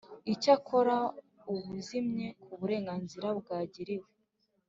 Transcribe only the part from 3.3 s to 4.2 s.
bwagiriwe